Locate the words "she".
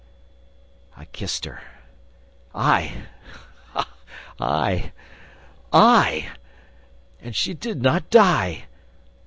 7.35-7.53